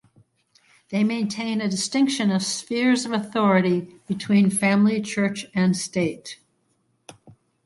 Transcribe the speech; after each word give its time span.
They 0.89 1.03
maintain 1.03 1.61
a 1.61 1.69
distinction 1.69 2.31
of 2.31 2.41
spheres 2.41 3.05
of 3.05 3.11
authority 3.11 3.97
between 4.07 4.49
family, 4.49 4.99
church, 4.99 5.45
and 5.53 5.77
state. 5.77 6.39